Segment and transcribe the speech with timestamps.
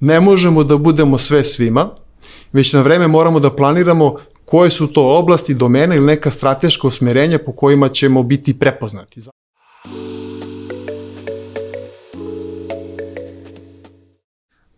[0.00, 1.90] Ne možemo da budemo sve svima,
[2.52, 7.38] već na vreme moramo da planiramo koje su to oblasti, domena ili neka strateška usmerenja
[7.38, 9.20] po kojima ćemo biti prepoznati.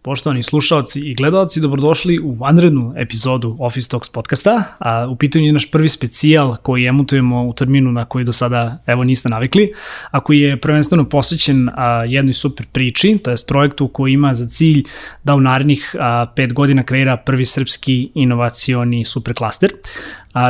[0.09, 4.63] Poštovani slušalci i gledalci, dobrodošli u vanrednu epizodu Office Talks podcasta.
[4.79, 8.83] A, u pitanju je naš prvi specijal koji emutujemo u terminu na koji do sada
[8.87, 9.73] evo niste navikli,
[10.11, 14.47] a koji je prvenstveno posvećen a, jednoj super priči, to je projektu koji ima za
[14.47, 14.85] cilj
[15.25, 19.73] da u narednih a, pet godina kreira prvi srpski inovacioni superklaster.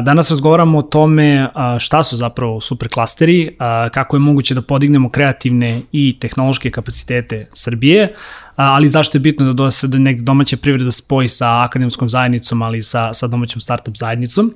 [0.02, 3.56] Danas razgovaramo o tome šta su zapravo superklasteri,
[3.92, 8.12] kako je moguće da podignemo kreativne i tehnološke kapacitete Srbije,
[8.58, 12.82] ali zašto je bitno da se da negde domaća privreda spoji sa akademskom zajednicom, ali
[12.82, 14.54] sa, sa domaćom startup zajednicom.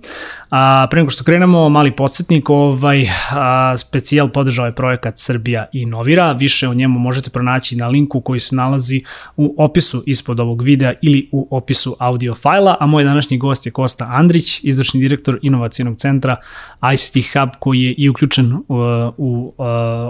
[0.50, 5.86] A, pre nego što krenemo, mali podsjetnik, ovaj, a, specijal podržao je projekat Srbija i
[5.86, 9.02] Novira, više o njemu možete pronaći na linku koji se nalazi
[9.36, 13.72] u opisu ispod ovog videa ili u opisu audio fajla, a moj današnji gost je
[13.72, 16.36] Kosta Andrić, izvršni direktor inovacijenog centra
[16.94, 19.62] ICT Hub koji je i uključen u, u, u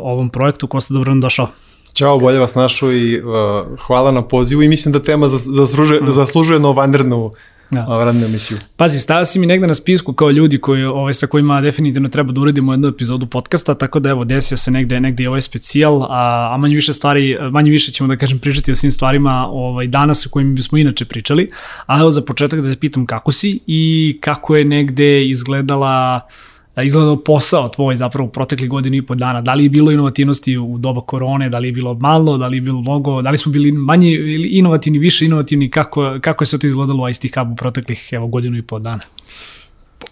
[0.03, 0.67] ovom projektu.
[0.67, 1.72] Kosta, dobro nam došao.
[1.95, 6.12] Ćao, bolje vas našo i uh, hvala na pozivu i mislim da tema zaslužuje, mm.
[6.12, 7.31] zaslužuje vanrednu
[7.73, 7.87] ja.
[7.89, 8.59] radnu emisiju.
[8.77, 12.33] Pazi, stavio si mi negde na spisku kao ljudi koji, ovaj, sa kojima definitivno treba
[12.33, 16.47] da uradimo jednu epizodu podcasta, tako da evo, desio se negde, negde ovaj specijal, a,
[16.51, 20.27] a manje više stvari, manje više ćemo da kažem pričati o svim stvarima ovaj, danas
[20.27, 21.51] o kojim bismo inače pričali,
[21.87, 26.52] ali evo za početak da te pitam kako si i kako je negde izgledala uh,
[26.77, 29.41] izgledao posao tvoj zapravo u protekli godinu i po dana?
[29.41, 32.56] Da li je bilo inovativnosti u doba korone, da li je bilo malo, da li
[32.56, 34.19] je bilo mnogo, da li smo bili manje
[34.51, 38.27] inovativni, više inovativni, kako, kako je se to izgledalo u ICT Hub u proteklih evo,
[38.27, 39.03] godinu i po dana?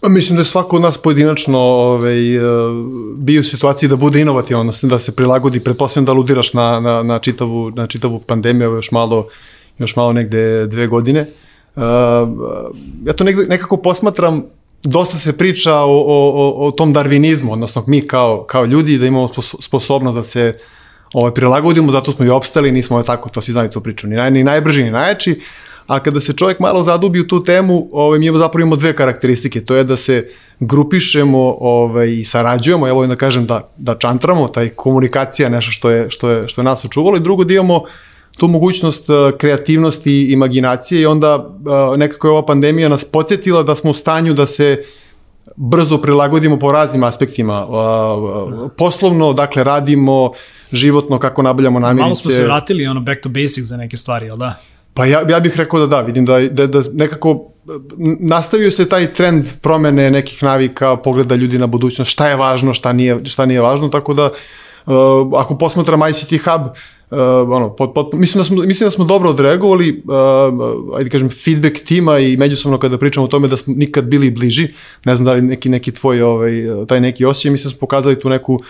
[0.00, 2.41] Pa, mislim da je svako od nas pojedinačno ovaj, e,
[3.16, 7.03] bio u situaciji da bude inovativan, odnosno da se prilagodi, pretpostavljam da aludiraš na, na,
[7.03, 9.28] na, čitavu, na čitavu pandemiju, još malo,
[9.78, 11.27] još malo negde dve godine.
[11.77, 11.83] Uh,
[13.06, 14.42] ja to negde, nekako posmatram
[14.83, 19.31] dosta se priča o, o, o tom darvinizmu, odnosno mi kao, kao ljudi da imamo
[19.60, 20.59] sposobnost da se
[21.12, 24.16] ovaj, prilagodimo, zato smo i opstali, nismo ovaj, tako, to svi znaju tu priču, ni,
[24.16, 25.41] naj, ni najbrži, ni najjači,
[25.87, 29.60] a kada se čovjek malo zadubi u tu temu, ovaj, mi zapravo imamo dve karakteristike,
[29.60, 30.28] to je da se
[30.60, 36.10] grupišemo ovaj, i sarađujemo, evo da kažem da, da čantramo, taj komunikacija nešto što je,
[36.10, 37.84] što je, što je nas očuvalo i drugo da imamo
[38.38, 43.62] tu mogućnost uh, kreativnosti i imaginacije i onda uh, nekako je ova pandemija nas podsjetila
[43.62, 44.84] da smo u stanju da se
[45.56, 47.66] brzo prilagodimo po raznim aspektima.
[47.66, 50.32] Uh, poslovno, dakle, radimo
[50.72, 52.02] životno kako nabavljamo namirnice.
[52.02, 54.54] Malo smo se vratili ono back to basics za neke stvari, jel da?
[54.94, 57.50] Pa ja, ja bih rekao da da, vidim da, da, da nekako
[58.20, 62.92] nastavio se taj trend promene nekih navika, pogleda ljudi na budućnost, šta je važno, šta
[62.92, 64.24] nije, šta nije važno, tako da
[64.86, 64.92] uh,
[65.36, 66.72] ako posmatram ICT Hub, uh,
[67.10, 67.19] uh,
[67.50, 71.84] ono, pot, pot, mislim, da smo, mislim da smo dobro odreagovali, uh, ajde kažem, feedback
[71.84, 74.69] tima i međusobno kada pričamo o tome da smo nikad bili bliži,
[75.04, 76.53] ne znam da li neki, neki tvoj, ovaj,
[76.88, 78.60] taj neki osjećaj, mislim da smo pokazali tu neku uh,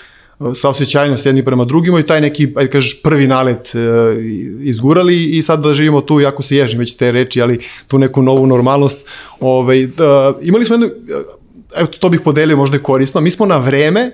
[0.54, 3.80] saosećajnost jedni prema drugima i taj neki, ajde kažeš, prvi nalet uh,
[4.60, 7.58] izgurali i sad da živimo tu, jako se ježim već te reči, ali
[7.88, 9.08] tu neku novu normalnost.
[9.40, 9.90] Ovaj, uh,
[10.42, 10.92] imali smo jednu, uh,
[11.76, 14.10] evo to bih podelio, možda korisno, mi smo na vreme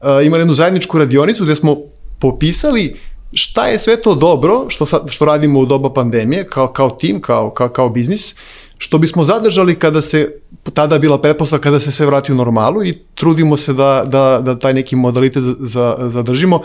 [0.00, 1.76] uh, imali jednu zajedničku radionicu gde smo
[2.20, 2.96] popisali
[3.34, 7.50] šta je sve to dobro što, što radimo u doba pandemije kao, kao tim, kao,
[7.50, 8.34] kao, kao biznis,
[8.78, 10.32] što bismo zadržali kada se,
[10.72, 14.58] tada bila pretpostavka kada se sve vrati u normalu i trudimo se da, da, da
[14.58, 16.62] taj neki modalitet za, zadržimo.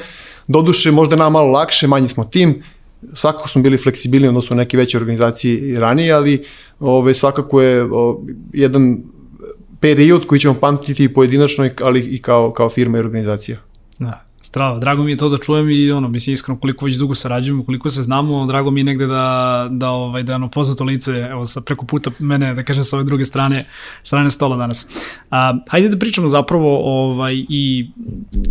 [0.47, 2.63] Doduše, možda nam malo lakše, manji smo tim,
[3.13, 6.44] svakako smo bili fleksibilni odnosno neke veće organizacije ranije, ali
[6.79, 8.22] ove, svakako je o,
[8.53, 8.97] jedan
[9.79, 13.58] period koji ćemo pamtiti pojedinačno, ali i kao, kao firma i organizacija.
[14.50, 17.64] Strava, drago mi je to da čujem i ono, mislim iskreno koliko već dugo sarađujemo,
[17.64, 21.46] koliko se znamo, drago mi je negde da, da, ovaj, da ono poznato lice, evo
[21.46, 23.66] sa preko puta mene, da kažem sa ove druge strane,
[24.04, 24.88] strane stola danas.
[25.32, 27.90] A, hajde da pričamo zapravo ovaj, i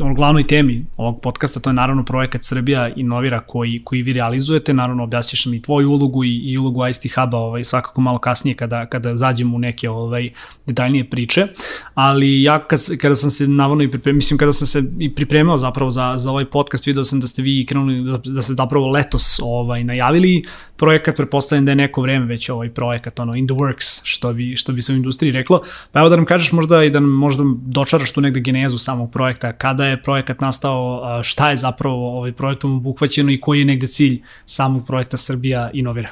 [0.00, 4.74] o glavnoj temi ovog podcasta, to je naravno projekat Srbija Inovira koji, koji vi realizujete,
[4.74, 8.86] naravno objasniš mi tvoju ulogu i, i ulogu ICT Huba ovaj, svakako malo kasnije kada,
[8.86, 10.30] kada zađemo u neke ovaj,
[10.66, 11.46] detaljnije priče,
[11.94, 15.58] ali ja kad, kada sam se navodno i pripremio, mislim kada sam se i pripremao
[15.58, 18.54] zapravo zapravo za, za ovaj podcast video sam da ste vi krenuli, da, da ste
[18.54, 20.44] zapravo letos ovaj, najavili
[20.76, 24.56] projekat, prepostavljam da je neko vreme već ovaj projekat, ono, in the works, što bi,
[24.56, 25.62] što bi se u industriji reklo.
[25.92, 29.10] Pa evo da nam kažeš možda i da nam možda dočaraš tu negde genezu samog
[29.10, 33.86] projekta, kada je projekat nastao, šta je zapravo ovaj projektom obuhvaćeno i koji je negde
[33.86, 36.08] cilj samog projekta Srbija Inovira?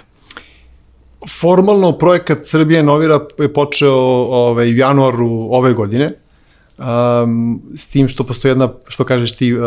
[1.40, 6.12] Formalno projekat Srbija Inovira je počeo ovaj, u januaru ove godine,
[6.78, 9.60] um, s tim što postoji jedna, što kažeš ti, uh,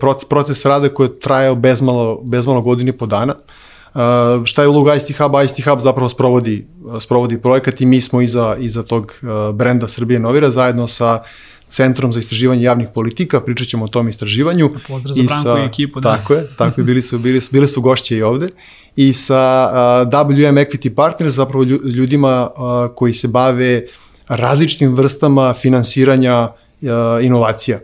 [0.00, 3.34] proces, proces rada koji je trajao bezmalo, bezmalo godini po dana.
[3.34, 3.54] Uh,
[3.94, 5.32] Uh, šta je uloga ICT Hub?
[5.44, 6.66] ICT Hub zapravo sprovodi,
[7.00, 11.22] sprovodi projekat i mi smo iza, iza tog uh, brenda Srbije Novira zajedno sa
[11.68, 14.70] Centrom za istraživanje javnih politika, pričat ćemo o tom istraživanju.
[14.88, 16.00] Pozdrav za Branko i, sa, i ekipu.
[16.00, 16.16] Da.
[16.16, 18.48] Tako je, tako je, bili su, bili, su, bili su gošće i ovde.
[18.96, 23.86] I sa uh, WM Equity Partners, zapravo ljudima uh, koji se bave
[24.28, 26.88] različitim vrstama finansiranja uh,
[27.22, 27.78] inovacija.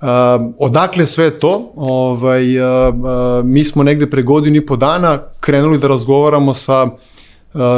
[0.00, 0.08] Uh,
[0.58, 1.72] odakle sve to?
[1.76, 2.94] Ovaj, uh,
[3.44, 6.88] mi smo negde pre godinu i po dana krenuli da razgovaramo sa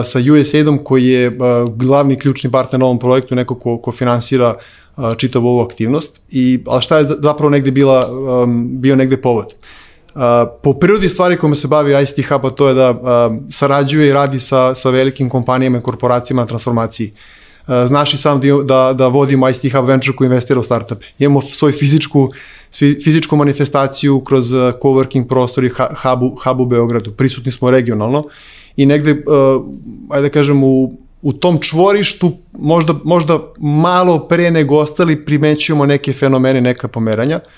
[0.05, 1.39] sa USAID-om koji je
[1.77, 4.57] glavni ključni partner na ovom projektu, neko ko, ko finansira
[5.17, 6.21] čitavu ovu aktivnost.
[6.31, 8.09] I, ali šta je zapravo negde bila,
[8.55, 9.55] bio negde povod?
[10.63, 12.95] Po prirodi stvari kojima se bavi ICT Hub, a to je da
[13.51, 17.13] sarađuje i radi sa, sa velikim kompanijama i korporacijama na transformaciji.
[17.87, 21.07] Znaš i sam da, da, vodimo ICT Hub Venture koji investira u startupe.
[21.19, 22.31] Imamo svoju fizičku,
[23.05, 25.71] fizičku manifestaciju kroz uh, coworking prostor i
[26.45, 27.13] hub u Beogradu.
[27.13, 28.25] Prisutni smo regionalno
[28.77, 29.65] i negde, uh,
[30.11, 36.13] ajde da kažem, u, u tom čvorištu možda, možda malo pre nego ostali primećujemo neke
[36.13, 37.37] fenomene, neka pomeranja.
[37.37, 37.53] Uh,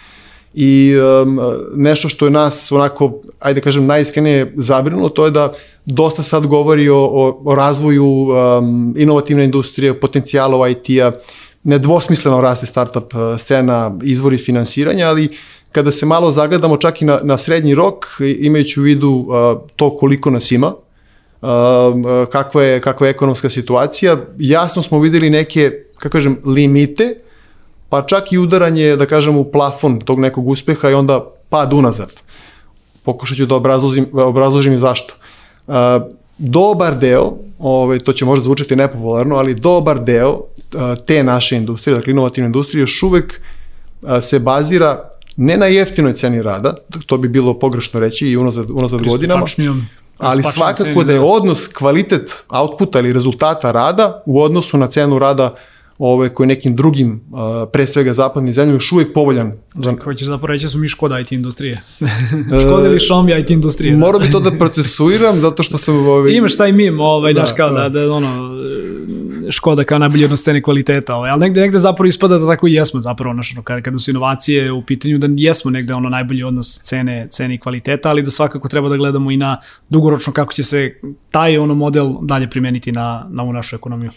[0.54, 1.40] i um,
[1.74, 5.52] nešto što je nas onako, ajde kažem, najiskrenije zabrinulo, to je da
[5.86, 11.12] dosta sad govori o, o, o razvoju um, inovativne industrije, potencijalu IT-a,
[11.62, 15.28] nedvosmisleno raste startup uh, scena, izvori finansiranja, ali
[15.72, 18.06] kada se malo zagledamo čak i na, na srednji rok,
[18.38, 21.48] imajući u vidu uh, to koliko nas ima, uh,
[22.32, 27.14] kakva, je, kakva je ekonomska situacija, jasno smo videli neke, kako kažem, limite,
[27.90, 32.12] pa čak i udaranje, da kažem, u plafon tog nekog uspeha i onda pad unazad.
[33.02, 35.14] Pokušat ću da obrazložim, obrazložim zašto.
[35.66, 35.74] Uh,
[36.38, 41.96] dobar deo, ovaj, to će možda zvučati nepopularno, ali dobar deo uh, te naše industrije,
[41.96, 43.40] dakle inovativne industrije, još uvek
[44.02, 46.74] uh, se bazira ne na jeftinoj ceni rada,
[47.06, 49.46] to bi bilo pogrešno reći i unazad, unazad godinama,
[50.18, 55.44] ali svakako da je odnos kvalitet outputa ili rezultata rada u odnosu na cenu rada
[55.44, 55.58] uh,
[56.00, 57.20] ove, koji nekim drugim,
[57.72, 59.52] pre svega zapadnim zemljama, još uvijek povoljan.
[59.74, 59.94] Za...
[60.04, 61.82] Hoćeš zapravo reći da su mi škoda IT industrije?
[62.66, 63.96] škoda ili šomja IT industrije?
[63.96, 65.96] Moram bi to da procesuiram, zato što sam...
[65.96, 66.32] Ovaj...
[66.36, 68.58] Imaš taj mim, ovaj, da, daš kao da, da, da ono,
[69.50, 72.72] škoda kao najbolji odnos cene kvaliteta, ovaj, ali negde, negde zapravo ispada da tako i
[72.72, 76.80] jesmo zapravo, ono, kada, kada su inovacije u pitanju, da jesmo negde ono najbolji odnos
[76.82, 79.58] cene, cene i kvaliteta, ali da svakako treba da gledamo i na
[79.88, 80.94] dugoročno kako će se
[81.30, 84.10] taj ono model dalje primeniti na, na ovu našu ekonomiju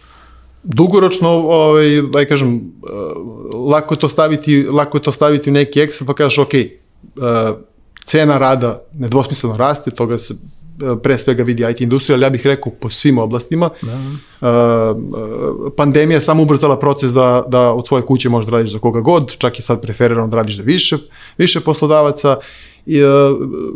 [0.63, 5.79] dugoročno, ovaj, aj kažem, uh, lako je to staviti, lako je to staviti u neki
[5.79, 7.57] Excel pa kažeš, ok, uh,
[8.05, 12.45] cena rada nedvosmisleno raste, toga se uh, pre svega vidi IT industrija, ali ja bih
[12.45, 13.69] rekao po svim oblastima.
[13.81, 13.97] Da.
[14.41, 19.01] Uh, pandemija samo ubrzala proces da, da od svoje kuće možeš da radiš za koga
[19.01, 20.97] god, čak i sad preferirano da radiš za više,
[21.37, 22.37] više poslodavaca.
[22.85, 23.09] I, uh,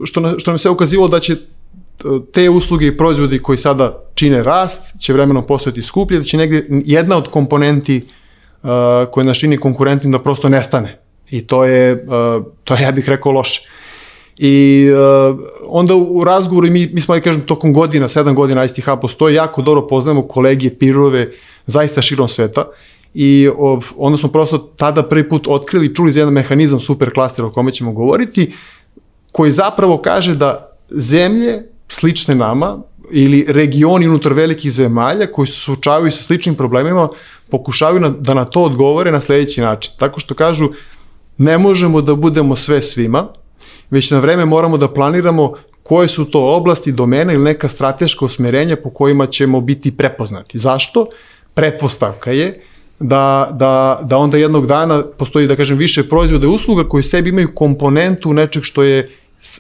[0.04, 1.36] što, što nam se ukazivalo da će
[2.31, 6.65] te usluge i proizvodi koji sada čine rast će vremenom postojati skuplje, da će negde
[6.69, 8.05] jedna od komponenti
[8.63, 8.69] uh,
[9.11, 10.99] koja nas čini konkurentnim da prosto nestane.
[11.29, 13.69] I to je, uh, to je ja bih rekao, loše.
[14.38, 18.85] I uh, onda u razgovoru, mi, mi smo, da kažem, tokom godina, sedam godina ICT
[18.85, 21.31] Hub postoje, jako dobro poznajemo kolegije, pirove,
[21.65, 22.65] zaista širom sveta.
[23.13, 23.50] I
[23.97, 27.71] onda smo prosto tada prvi put otkrili, čuli za jedan mehanizam super klastera o kome
[27.71, 28.53] ćemo govoriti,
[29.31, 31.63] koji zapravo kaže da zemlje
[31.99, 32.77] slične nama
[33.11, 37.10] ili regioni unutar velikih zemalja koji se suočavaju sa sličnim problemima
[37.50, 39.93] pokušavaju na, da na to odgovore na sledeći način.
[40.00, 40.69] Tako što kažu
[41.38, 43.27] ne možemo da budemo sve svima,
[43.89, 48.75] već na vreme moramo da planiramo koje su to oblasti, domena ili neka strateška usmerenja
[48.75, 50.57] po kojima ćemo biti prepoznati.
[50.60, 51.07] Zašto?
[51.53, 52.62] Pretpostavka je
[53.00, 57.55] da, da, da onda jednog dana postoji, da kažem, više proizvoda usluga koji sebi imaju
[57.55, 59.10] komponentu nečeg što je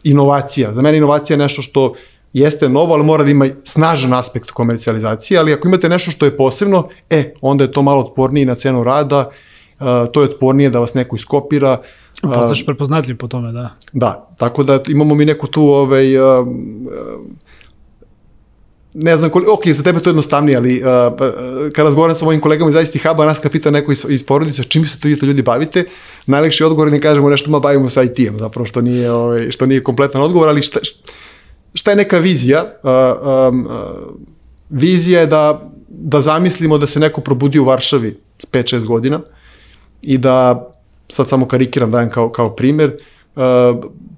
[0.03, 0.73] inovacija.
[0.73, 1.93] Za mene inovacija je nešto što
[2.33, 6.37] jeste novo, ali mora da ima snažan aspekt komercijalizacije, ali ako imate nešto što je
[6.37, 9.29] posebno, e, onda je to malo otpornije na cenu rada,
[9.79, 11.81] uh, to je otpornije da vas neko iskopira.
[12.21, 13.69] Postaš prepoznatljiv po tome, da.
[13.93, 16.47] Da, tako da imamo mi neku tu ovaj, uh,
[18.93, 20.87] ne znam koliko, ok, za tebe to je jednostavnije, ali uh,
[21.73, 24.63] kad razgovaram sa mojim kolegama iz ICT Hub-a, nas kad pita neko iz, iz porodice,
[24.63, 25.85] čim se to, to ljudi bavite,
[26.25, 29.65] najlekši odgovor je ne kažemo nešto, ma bavimo sa IT-em, zapravo što nije, ovaj, što
[29.65, 31.11] nije kompletan odgovor, ali šta, šta
[31.85, 32.63] je neka vizija?
[32.83, 32.89] Uh,
[33.49, 33.71] um, uh,
[34.69, 38.19] vizija je da, da zamislimo da se neko probudi u Varšavi
[38.51, 39.21] 5-6 godina
[40.01, 40.67] i da,
[41.09, 42.97] sad samo karikiram, dajem kao, kao primer,
[43.35, 43.41] uh,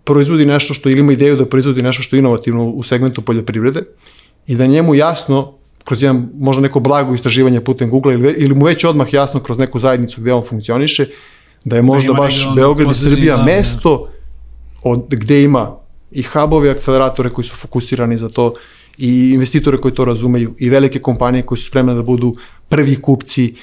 [0.03, 3.83] proizvodi nešto što, ili ima ideju da proizvodi nešto što je inovativno u segmentu poljoprivrede
[4.47, 5.53] i da njemu jasno
[5.83, 9.57] kroz jedan možda neko blago istraživanje putem Google ili, ili mu već odmah jasno kroz
[9.57, 11.05] neku zajednicu gde on funkcioniše,
[11.63, 14.09] da je možda da baš Beograd i Srbija da, mesto
[14.83, 15.75] od, gde ima
[16.11, 18.53] i hubove, akceleratore koji su fokusirani za to
[18.97, 22.35] i investitore koji to razumeju i velike kompanije koji su spremne da budu
[22.69, 23.53] prvi kupci,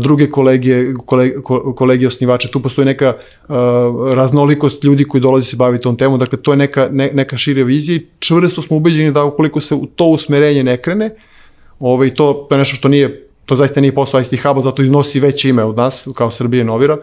[0.00, 1.34] druge kolege, kolege,
[1.76, 3.54] kolege osnivače, tu postoji neka uh,
[4.14, 7.64] raznolikost ljudi koji dolazi se baviti tom temom, dakle to je neka, ne, neka šira
[7.64, 11.10] vizija i čvrsto smo ubeđeni da ukoliko se u to usmerenje ne krene,
[11.80, 15.48] ovaj, to, je nešto što nije, to zaista nije posao ICT Hub, zato iznosi veće
[15.48, 16.98] ime od nas, kao Srbije Novira,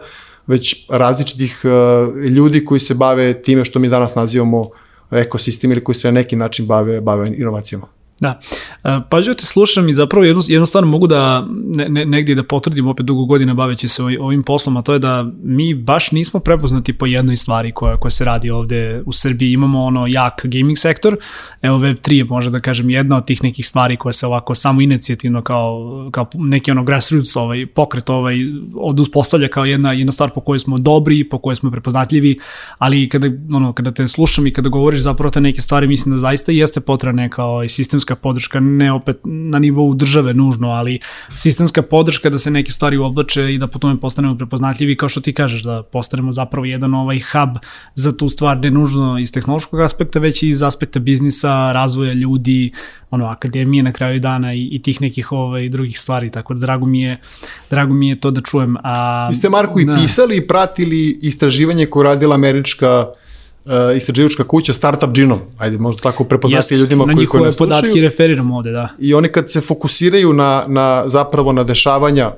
[0.46, 4.70] već različitih uh, ljudi koji se bave time što mi danas nazivamo
[5.18, 7.86] ekosistem ili koji se na neki način bave, bave inovacijama.
[8.20, 8.38] Da.
[8.84, 12.86] E, pažljivo te slušam i zapravo jedno, jednostavno mogu da ne, ne, negdje da potvrdim
[12.86, 16.92] opet dugo godina baveći se ovim poslom, a to je da mi baš nismo prepoznati
[16.92, 19.52] po jednoj stvari koja, koja se radi ovde u Srbiji.
[19.52, 21.16] Imamo ono jak gaming sektor,
[21.62, 24.80] evo Web3 je možda da kažem jedna od tih nekih stvari koja se ovako samo
[24.80, 28.36] inicijativno kao, kao neki ono grassroots ovaj, pokret ovaj,
[28.74, 32.38] ovde uspostavlja kao jedna, jedna stvar po kojoj smo dobri, po kojoj smo prepoznatljivi,
[32.78, 36.18] ali kada, ono, kada te slušam i kada govoriš zapravo te neke stvari, mislim da
[36.18, 41.00] zaista jeste potrebna neka ovaj, sistemska sistemska podrška, ne opet na nivou države nužno, ali
[41.34, 45.20] sistemska podrška da se neke stvari oblače i da po tome postanemo prepoznatljivi, kao što
[45.20, 47.58] ti kažeš, da postanemo zapravo jedan ovaj hub
[47.94, 52.72] za tu stvar, ne nužno iz tehnološkog aspekta, već i iz aspekta biznisa, razvoja ljudi,
[53.10, 56.86] ono, akademije na kraju dana i, i tih nekih ovaj, drugih stvari, tako da drago
[56.86, 57.18] mi je,
[57.70, 58.76] drago mi je to da čujem.
[58.82, 59.94] A, Vi ste, Marko, i da.
[59.94, 63.06] pisali i pratili istraživanje koje radila američka
[63.64, 67.70] uh, istraživačka kuća Startup Genome, ajde možda tako prepoznati ljudima koji, koji nas slušaju.
[67.70, 68.88] Na podatke referiram ovde, da.
[68.98, 72.32] I oni kad se fokusiraju na, na zapravo na dešavanja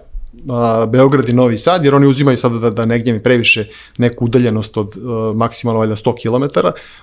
[0.49, 3.65] a, Beograd i Novi Sad, jer oni uzimaju sada da, da negdje mi previše
[3.99, 6.59] neku udaljenost od uh, maksimalno valjda 100 km,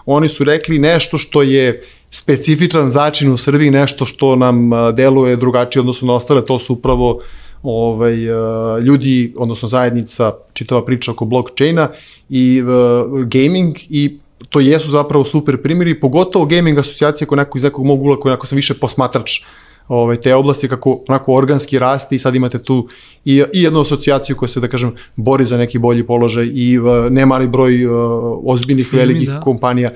[0.06, 5.80] oni su rekli nešto što je specifičan začin u Srbiji, nešto što nam deluje drugačije
[5.80, 7.22] odnosno na ostale, to su upravo
[7.64, 8.16] ovaj,
[8.84, 11.90] ljudi, odnosno zajednica, čitava priča oko blockchaina
[12.30, 12.70] i uh,
[13.26, 14.18] gaming i
[14.50, 18.32] to jesu zapravo super primjeri, pogotovo gaming asocijacije koje neko iz nekog mog ula, koje
[18.32, 19.32] neko sam više posmatrač
[19.88, 22.88] ovaj, te oblasti, kako onako organski rasti i sad imate tu
[23.26, 27.10] i, i jednu asocijaciju koja se, da kažem, bori za neki bolji položaj i uh,
[27.10, 27.94] nemali broj uh,
[28.46, 29.42] ozbiljnih Firmi, velikih da.
[29.42, 29.90] kompanija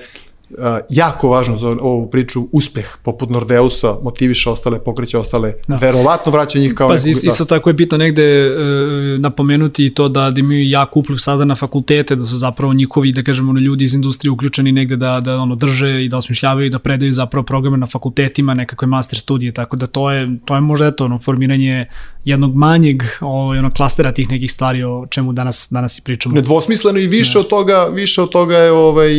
[0.90, 5.76] jako važno za ovu priču uspeh poput Nordeusa motiviše ostale, pokreće ostale, da.
[5.76, 7.08] verovatno vraća njih kao pa, nekog...
[7.08, 11.44] Isto, isto tako je bitno negde uh, napomenuti to da, da imaju jak upliv sada
[11.44, 15.20] na fakultete, da su zapravo njihovi, da kažemo, ono, ljudi iz industrije uključeni negde da,
[15.20, 19.18] da ono, drže i da osmišljavaju i da predaju zapravo programe na fakultetima, nekakve master
[19.18, 21.86] studije, tako da to je, to je možda eto, ono, formiranje
[22.24, 26.34] jednog manjeg ovaj, ono, klastera tih nekih stvari o čemu danas, danas i pričamo.
[26.34, 27.34] Nedvosmisleno i više ne.
[27.34, 27.40] Da.
[27.40, 29.12] od toga, više od toga je, ovaj,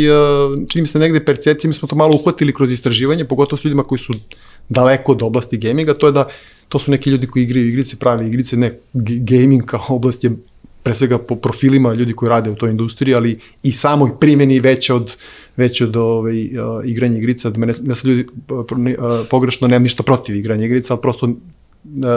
[0.70, 3.84] čini mi se negde percepcije, mi smo to malo uhvatili kroz istraživanje, pogotovo s ljudima
[3.84, 4.13] koji su
[4.69, 6.27] daleko od oblasti gaminga, to je da
[6.69, 10.31] to su neki ljudi koji igraju igrice, pravi igrice, ne gaming kao oblast je
[10.84, 14.93] pre svega po profilima ljudi koji rade u toj industriji, ali i samoj primjeni veće
[14.93, 15.15] od
[15.57, 18.65] veće od ovaj, uh, igranja igrica, da me ne, sad ljudi uh,
[19.29, 21.34] pogrešno nemam ništa protiv igranja igrica, ali prosto uh,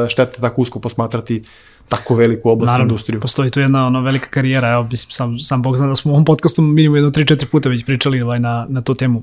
[0.09, 1.43] štete tako usko posmatrati
[1.89, 3.21] tako veliku oblast Naravno, industriju.
[3.21, 6.15] postoji tu jedna ono, velika karijera, evo, mislim, sam, sam Bog zna da smo u
[6.15, 9.23] ovom podcastu minimum jedno 3-4 puta već pričali ovaj, na, na tu temu.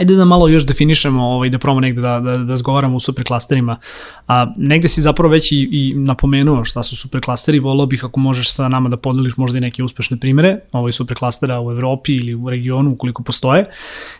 [0.00, 3.76] Ajde da malo još definišemo, ovaj, da probamo negde da, da, da zgovaramo u superklasterima.
[4.26, 8.52] A, negde si zapravo već i, i napomenuo šta su superklasteri, volao bih ako možeš
[8.52, 12.50] sa nama da podeliš možda i neke uspešne primere ovaj superklastera u Evropi ili u
[12.50, 13.66] regionu ukoliko postoje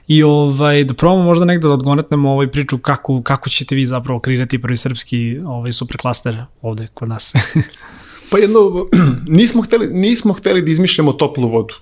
[0.08, 4.20] i ovaj, da probamo možda negde da odgonetnemo ovaj priču kako, kako ćete vi zapravo
[4.20, 7.32] kreirati prvi srpski ovaj superklaster ovde kod nas.
[8.30, 8.60] pa jedno,
[9.40, 11.74] nismo hteli, nismo hteli da izmišljamo toplu vodu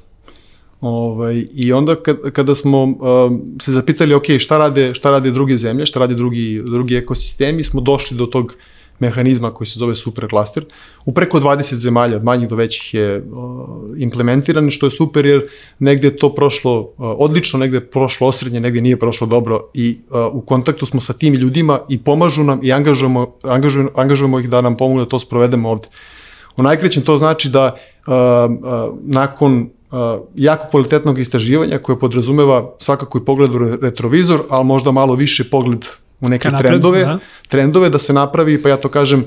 [0.80, 2.96] Ovaj, I onda kad, kada smo uh,
[3.62, 7.80] se zapitali, ok, šta rade, šta rade druge zemlje, šta rade drugi, drugi ekosistemi, smo
[7.80, 8.54] došli do tog
[8.98, 10.64] mehanizma koji se zove superklaster.
[11.04, 13.22] U preko 20 zemalja, od manjih do većih je uh,
[13.98, 15.46] implementiran, što je super jer
[15.78, 20.40] negde to prošlo uh, odlično, negde prošlo osrednje, negde nije prošlo dobro i uh, u
[20.40, 24.76] kontaktu smo sa tim ljudima i pomažu nam i angažujemo, angažujemo, angažujemo ih da nam
[24.76, 25.88] pomogu da to sprovedemo ovde.
[26.56, 29.70] U najkrećem to znači da uh, uh, nakon
[30.34, 35.86] jako kvalitetnog istraživanja koje podrazumeva svakako i pogled u retrovizor, ali možda malo više pogled
[36.20, 37.18] u neke napred, trendove, da.
[37.48, 39.24] trendove da se napravi, pa ja to kažem,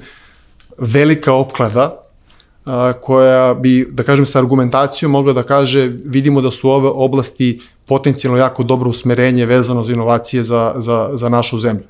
[0.78, 2.04] velika opklada
[2.66, 7.62] uh, koja bi, da kažem, sa argumentacijom mogla da kaže vidimo da su ove oblasti
[7.86, 11.84] potencijalno jako dobro usmerenje vezano za inovacije za, za, za našu zemlju.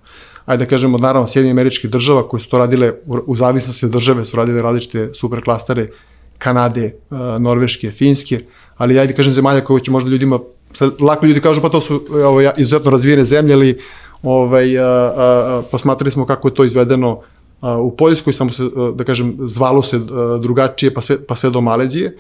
[0.46, 3.92] Ajde da kažemo, naravno, Sjedinje američke država koje su to radile u, u zavisnosti od
[3.92, 5.90] države, su radile različite superklastere
[6.38, 8.40] Kanade, uh, Norveške, Finske,
[8.82, 10.40] ali ajde kažem zemalja koje će možda ljudima,
[10.74, 13.78] sad, lako ljudi kažu pa to su ovo, izuzetno razvijene zemlje, ali
[14.24, 17.20] ovaj, a, a, a, posmatrali smo kako je to izvedeno
[17.62, 21.36] a, u Poljskoj, samo se, a, da kažem, zvalo se a, drugačije, pa sve, pa
[21.36, 22.18] sve do Malezije.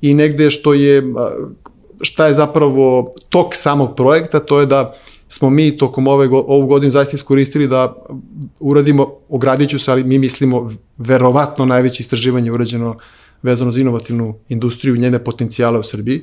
[0.00, 1.30] I negde što je a,
[2.02, 4.92] šta je zapravo tok samog projekta, to je da
[5.28, 7.94] smo mi tokom ove, ovu godinu zaista iskoristili da
[8.60, 12.96] uradimo, ogradit ću se, ali mi mislimo verovatno najveće istraživanje urađeno
[13.42, 16.22] vezano za inovativnu industriju i njene potencijale u Srbiji,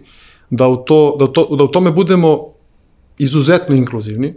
[0.50, 2.54] da u, to, da, u to, da u tome budemo
[3.18, 4.34] izuzetno inkluzivni,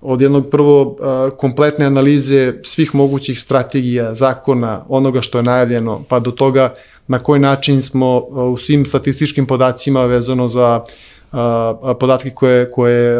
[0.00, 0.96] od jednog prvo
[1.36, 6.74] kompletne analize svih mogućih strategija, zakona, onoga što je najavljeno, pa do toga
[7.06, 10.80] na koji način smo u svim statističkim podacima vezano za
[12.00, 13.18] podatke koje, koje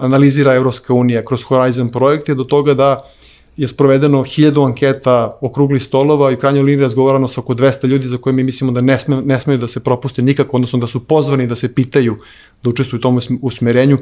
[0.00, 3.10] analizira Evropska unija kroz Horizon projekte, do toga da
[3.56, 8.08] je sprovedeno hiljadu anketa okruglih stolova i u krajnjoj liniji razgovarano sa oko 200 ljudi
[8.08, 10.86] za koje mi mislimo da ne, sme, ne smeju da se propuste nikako, odnosno da
[10.86, 12.16] su pozvani da se pitaju
[12.62, 13.98] da učestvuju u tom usmerenju.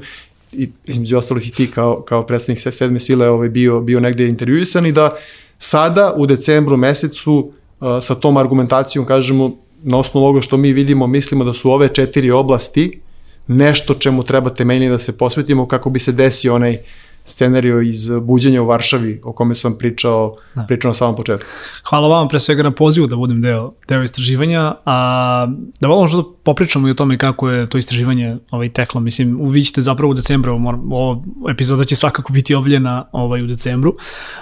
[0.52, 4.86] I između ostalih i ti kao, kao predstavnik sedme sile ovaj, bio, bio negde intervjuisan
[4.86, 5.16] i da
[5.58, 7.34] sada u decembru mesecu
[7.80, 11.88] uh, sa tom argumentacijom kažemo na osnovu ovoga što mi vidimo mislimo da su ove
[11.88, 13.00] četiri oblasti
[13.46, 16.80] nešto čemu treba temeljnije da se posvetimo kako bi se desio onaj uh,
[17.24, 20.62] scenariju iz buđenja u Varšavi o kome sam pričao, da.
[20.62, 21.48] pričao na samom početku.
[21.90, 25.46] Hvala vam pre svega na pozivu da budem deo, deo istraživanja, a
[25.80, 29.00] da malo možda popričamo i o tome kako je to istraživanje ovaj, teklo.
[29.00, 30.52] Mislim, vi ćete zapravo u decembru,
[30.90, 33.94] ovo epizoda će svakako biti objena ovaj, u decembru,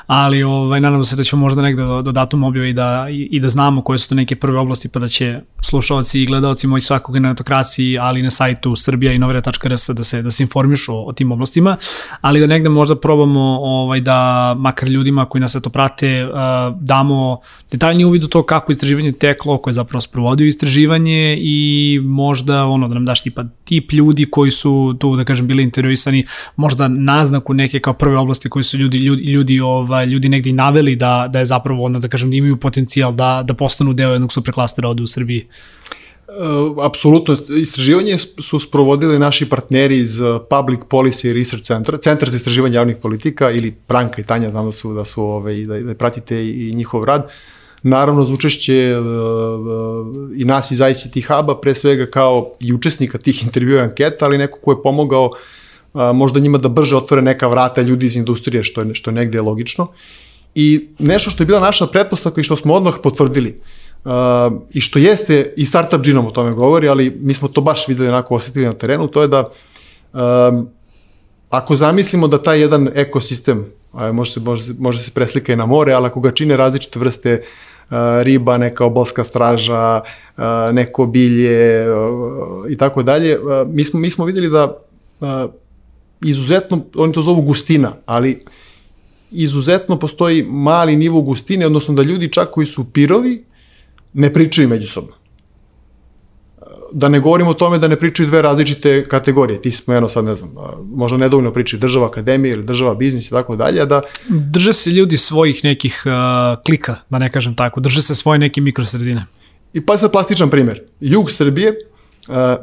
[0.06, 3.28] ali ovaj, nadamo se da ćemo možda negde do, do datuma objave i da, i,
[3.30, 6.66] i da znamo koje su to neke prve oblasti, pa da će slušalci i gledalci
[6.66, 10.42] moći svakog na netokraciji, ali i na sajtu srbija i novere.rs da se, da se
[10.42, 11.76] informišu o, o tim oblastima,
[12.20, 16.30] ali da negde možda probamo ovaj, da makar ljudima koji nas to prate uh,
[16.80, 17.40] damo
[17.72, 22.88] detaljni uvid u to kako istraživanje teklo, koje je zapravo sprovodio istraživanje i možda ono
[22.88, 27.54] da nam daš tipa tip ljudi koji su tu da kažem bili interesovani, možda naznaku
[27.54, 31.28] neke kao prve oblasti koji su ljudi ljudi ljudi ovaj ljudi negde i naveli da
[31.32, 34.88] da je zapravo ono da kažem da imaju potencijal da da postanu deo jednog superklastera
[34.88, 35.46] ovde u Srbiji.
[36.28, 42.36] Uh, apsolutno, istraživanje su sprovodili naši partneri iz uh, Public Policy Research Center, Centar za
[42.36, 45.80] istraživanje javnih politika ili Branka i Tanja, znam da su, da su ove, ovaj, da,
[45.80, 47.32] da pratite i njihov rad.
[47.82, 49.06] Naravno, za učešće uh,
[50.36, 54.60] i nas iz ICT Hub-a, pre svega kao i učesnika tih intervjua anketa, ali neko
[54.60, 55.30] ko je pomogao
[55.94, 59.40] možda njima da brže otvore neka vrata ljudi iz industrije, što je, što je negde
[59.40, 59.88] logično.
[60.54, 64.80] I nešto što je bila naša pretpostavka i što smo odmah potvrdili, uh, Uh, I
[64.80, 68.34] što jeste, i Startup Genom o tome govori, ali mi smo to baš videli onako
[68.34, 69.50] osetili na terenu, to je da
[70.12, 70.68] um,
[71.50, 75.66] ako zamislimo da taj jedan ekosistem, a može se, može, može se preslika i na
[75.66, 81.92] more, ali ako ga čine različite vrste uh, riba, neka obalska straža, uh, neko bilje
[81.92, 84.72] uh, i tako dalje, uh, mi smo, mi smo videli da
[85.20, 85.28] uh,
[86.24, 88.40] izuzetno, oni to zovu gustina, ali
[89.30, 93.47] izuzetno postoji mali nivo gustine, odnosno da ljudi čak koji su pirovi,
[94.12, 95.12] ne pričaju međusobno.
[96.92, 99.62] Da ne govorimo o tome da ne pričaju dve različite kategorije.
[99.62, 100.54] Ti smo, eno sad ne znam,
[100.94, 104.00] možda nedovoljno pričaju država akademija ili država biznis i tako dalje, da...
[104.28, 108.60] Drže se ljudi svojih nekih uh, klika, da ne kažem tako, drže se svoje neke
[108.60, 109.26] mikrosredine.
[109.72, 110.80] I pa sad plastičan primer.
[111.00, 111.74] Jug Srbije,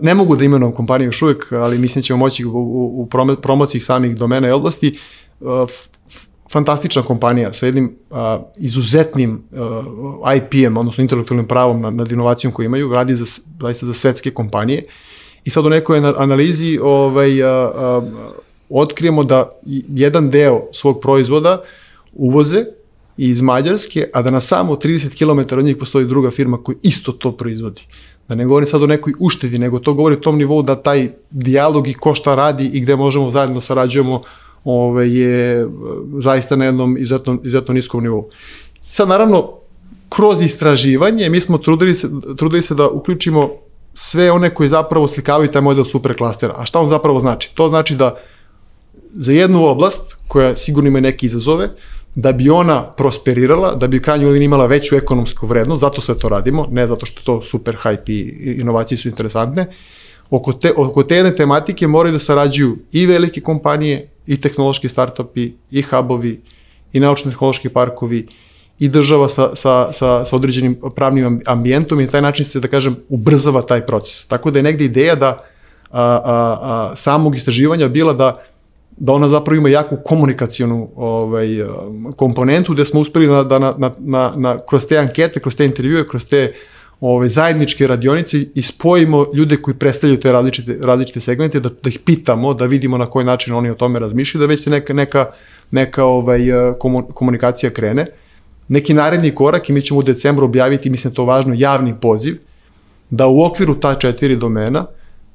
[0.02, 3.36] ne mogu da imenujem kompaniju još uvijek, ali mislim da ćemo moći u, u, u
[3.42, 4.98] promociji samih domena i oblasti,
[6.56, 9.42] fantastična kompanija sa jednim a, izuzetnim
[10.24, 13.26] a, IP-em, odnosno intelektualnim pravom nad, nad inovacijom koju imaju, radi za,
[13.62, 14.86] zaista za svetske kompanije.
[15.44, 18.02] I sad u nekoj analizi ovaj, a, a,
[18.70, 19.52] otkrijemo da
[19.90, 21.62] jedan deo svog proizvoda
[22.14, 22.66] uvoze
[23.18, 27.12] iz Mađarske, a da na samo 30 km od njih postoji druga firma koja isto
[27.12, 27.82] to proizvodi.
[28.28, 31.10] Da ne govorim sad o nekoj uštedi, nego to govori o tom nivou da taj
[31.32, 34.22] dijalog i ko šta radi i gde možemo zajedno sarađujemo
[34.66, 35.68] ove, je e,
[36.20, 38.30] zaista na jednom izuzetno, izuzetno niskom nivou.
[38.82, 39.52] Sad, naravno,
[40.10, 43.52] kroz istraživanje mi smo trudili se, trudili se da uključimo
[43.94, 46.54] sve one koji zapravo slikavaju taj model superklastera.
[46.58, 47.56] A šta on zapravo znači?
[47.56, 48.16] To znači da
[49.14, 51.70] za jednu oblast, koja sigurno ima neke izazove,
[52.16, 56.30] da bi ona prosperirala, da bi krajnju liniju imala veću ekonomsku vrednost, zato sve to
[56.30, 59.68] radimo, ne zato što to super hype i inovacije su interesantne,
[60.30, 65.52] oko te, oko te jedne tematike moraju da sarađuju i velike kompanije, i tehnološki startupi,
[65.72, 66.42] i hubovi,
[66.94, 68.28] i naučno-tehnološki parkovi,
[68.80, 72.68] i država sa, sa, sa, sa određenim pravnim ambijentom i na taj način se, da
[72.68, 74.26] kažem, ubrzava taj proces.
[74.28, 75.28] Tako da je negde ideja da
[75.92, 78.42] a, a, a, samog istraživanja bila da
[78.98, 81.48] da ona zapravo ima jaku komunikacijonu ovaj,
[82.16, 85.66] komponentu gde smo uspeli da, da na, na, na, na, kroz te ankete, kroz te
[85.66, 91.20] intervjue, kroz te uh, ove, zajedničke radionice i spojimo ljude koji predstavljaju te različite, različite
[91.20, 94.48] segmente, da, da ih pitamo, da vidimo na koji način oni o tome razmišljaju, da
[94.48, 95.26] već se neka, neka,
[95.72, 96.42] neka ovaj,
[97.14, 98.06] komunikacija krene.
[98.68, 102.38] Neki naredni korak i mi ćemo u decembru objaviti, mislim da to važno, javni poziv,
[103.10, 104.86] da u okviru ta četiri domena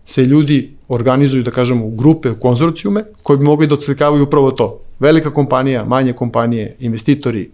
[0.05, 4.51] se ljudi organizuju, da kažemo, u grupe, u konzorcijume, koji bi mogli da odslikavaju upravo
[4.51, 4.81] to.
[4.99, 7.51] Velika kompanija, manje kompanije, investitori,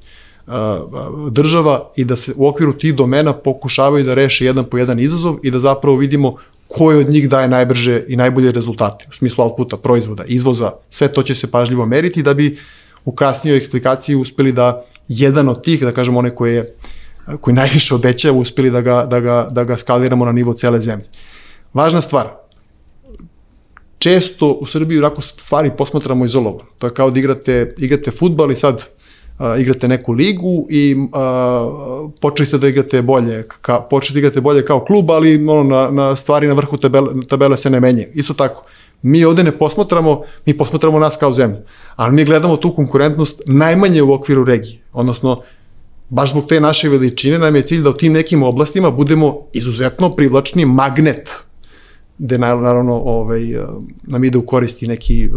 [1.30, 5.38] država i da se u okviru tih domena pokušavaju da reše jedan po jedan izazov
[5.42, 6.36] i da zapravo vidimo
[6.68, 11.22] koji od njih daje najbrže i najbolje rezultate u smislu outputa, proizvoda, izvoza, sve to
[11.22, 12.58] će se pažljivo meriti da bi
[13.04, 16.74] u kasnijoj eksplikaciji uspeli da jedan od tih, da kažemo one koje,
[17.40, 21.06] koji najviše obećava, uspeli da ga, da, ga, da ga skaliramo na nivo cele zemlje.
[21.74, 22.26] Važna stvar,
[23.98, 26.70] često u Srbiji onako stvari posmatramo izolovano.
[26.78, 29.05] To je kao da igrate, igrate futbal i sad uh,
[29.58, 34.64] igrate neku ligu i uh, počeli ste da igrate bolje, ka, počeli da igrate bolje
[34.64, 38.08] kao klub, ali ono, na, na stvari na vrhu tabele, tabele se ne menje.
[38.14, 38.64] Isto tako,
[39.02, 41.58] mi ovde ne posmatramo, mi posmatramo nas kao zemlju,
[41.96, 45.42] ali mi gledamo tu konkurentnost najmanje u okviru regije, odnosno
[46.08, 50.10] baš zbog te naše veličine nam je cilj da u tim nekim oblastima budemo izuzetno
[50.16, 51.30] privlačni magnet,
[52.18, 53.42] gde naravno ovaj,
[54.02, 55.28] nam ide u koristi neki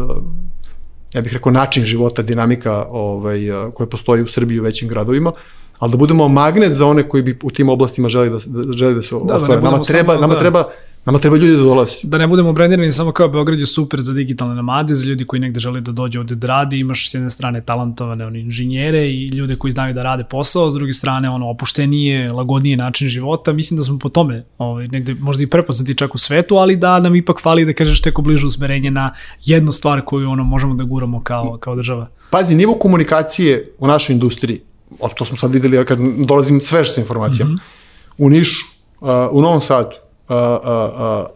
[1.14, 3.40] ja bih rekao, način života, dinamika ovaj,
[3.74, 5.32] koja postoji u Srbiji u većim gradovima,
[5.80, 9.02] ali da budemo magnet za one koji bi u tim oblastima želi da, da, da
[9.04, 9.62] se da, ostvare.
[9.62, 10.40] Da nama, treba, samo, nama da.
[10.40, 10.64] treba
[11.06, 11.96] Nama treba ljudi da dolazi.
[12.04, 15.40] Da ne budemo brendirani samo kao Beograd je super za digitalne nomade, za ljudi koji
[15.40, 19.28] negde žele da dođe ovde da radi, imaš s jedne strane talentovane oni, inženjere i
[19.28, 23.54] ljude koji znaju da rade posao, s druge strane ono opuštenije, lagodnije način života.
[23.54, 27.00] Mislim da smo po tome ovaj, negde možda i prepoznati čak u svetu, ali da
[27.00, 29.14] nam ipak fali da kažeš teko bliže usmerenje na
[29.46, 32.08] jednu stvar koju ono možemo da guramo kao, kao država.
[32.30, 34.62] Pazi, nivo komunikacije u našoj industriji,
[35.18, 38.26] to smo sad videli kad dolazim svež sa informacijama, mm -hmm.
[38.26, 38.66] u Nišu,
[39.02, 39.96] uh, u Novom Sadu,
[40.30, 41.28] a, a, a,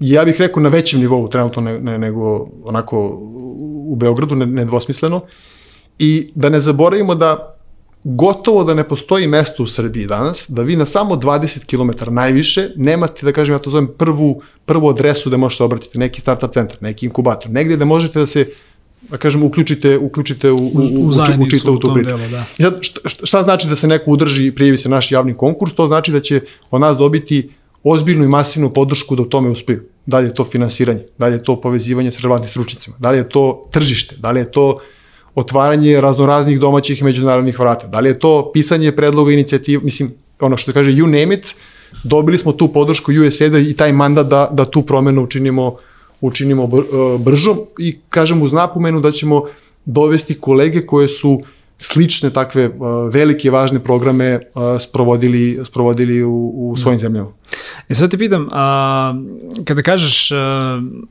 [0.00, 3.18] ja bih rekao na većem nivou trenutno ne, ne, nego onako
[3.88, 5.20] u Beogradu, ne, nedvosmisleno.
[5.98, 7.56] I da ne zaboravimo da
[8.04, 12.68] gotovo da ne postoji mesto u Srbiji danas, da vi na samo 20 km najviše
[12.76, 16.76] nemate, da kažem, ja to zovem prvu, prvu adresu da možete obratiti, neki startup centar,
[16.80, 18.50] neki inkubator, negde da možete da se
[19.10, 21.10] da kažem, uključite, uključite u, u, u, u,
[21.68, 22.16] u, u tu priču.
[22.16, 22.44] Delu, da.
[22.58, 25.74] I sad, šta, šta znači da se neko udrži i prijevi se naš javni konkurs?
[25.74, 27.50] To znači da će od nas dobiti
[27.88, 29.82] ozbiljnu i masivnu podršku da u tome uspeju.
[30.06, 33.18] Da li je to finansiranje, da li je to povezivanje sa relevantnim stručnicima, da li
[33.18, 34.78] je to tržište, da li je to
[35.34, 40.56] otvaranje raznoraznih domaćih i međunarodnih vrata, da li je to pisanje predloga inicijativa, mislim, ono
[40.56, 41.54] što kaže you name it,
[42.04, 45.76] dobili smo tu podršku USAID-a i taj mandat da, da tu promenu učinimo,
[46.20, 49.44] učinimo e, bržom i kažem uz napomenu da ćemo
[49.84, 51.46] dovesti kolege koje su uh,
[51.78, 52.74] slične takve uh,
[53.12, 57.28] velike važne programe uh, sprovodili, sprovodili u, u svojim zemljama.
[57.88, 59.14] E sad te pitam, a,
[59.64, 60.36] kada kažeš a,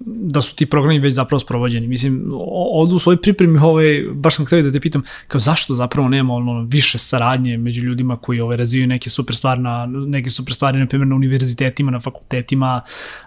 [0.06, 2.32] da su ti programi već zapravo sprovođeni, mislim,
[2.74, 6.34] ovdje u svojoj pripremi ovaj, baš sam htio da te pitam, kao zašto zapravo nema
[6.34, 10.80] ono, više saradnje među ljudima koji ovaj, razvijaju neke super stvari na, neke super stvari,
[10.80, 12.82] na primjer, na univerzitetima, na fakultetima,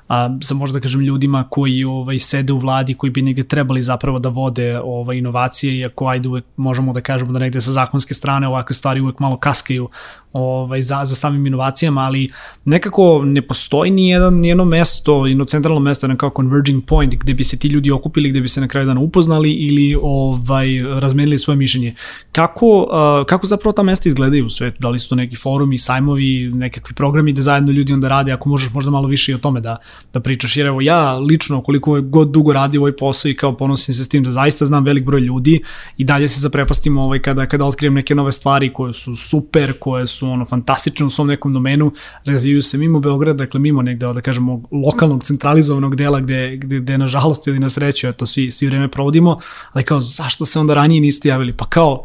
[0.09, 3.83] a, sa možda da kažem ljudima koji ovaj, sede u vladi, koji bi negde trebali
[3.83, 8.15] zapravo da vode ovaj, inovacije, iako ajde uvek možemo da kažemo da negde sa zakonske
[8.15, 9.89] strane ovakve stvari uvek malo kaskaju
[10.33, 12.31] ovaj, za, za samim inovacijama, ali
[12.65, 17.35] nekako ne postoji ni jedan, ni jedno mesto, jedno centralno mesto, nekao converging point gde
[17.35, 20.69] bi se ti ljudi okupili, gde bi se na kraju dana upoznali ili ovaj,
[21.01, 21.95] razmenili svoje mišljenje.
[22.33, 24.77] Kako, uh, kako zapravo ta mesta izgledaju u svetu?
[24.81, 28.49] Da li su to neki forumi, sajmovi, nekakvi programi gde zajedno ljudi onda rade, ako
[28.49, 29.77] možeš možda malo više i o tome da,
[30.13, 33.95] da pričaš, jer evo ja lično koliko god dugo radi ovaj posao i kao ponosim
[33.95, 35.63] se s tim da zaista znam velik broj ljudi
[35.97, 40.07] i dalje se zaprepastim ovaj, kada, kada otkrijem neke nove stvari koje su super, koje
[40.07, 41.93] su ono fantastične u svom nekom domenu,
[42.25, 46.99] razvijaju se mimo Beograda, dakle mimo negde, da kažemo, lokalnog centralizovanog dela gde, gde, gde
[46.99, 49.39] nažalost ili na sreću, eto, svi, svi vreme provodimo,
[49.73, 51.53] ali kao, zašto se onda ranije niste javili?
[51.53, 52.05] Pa kao,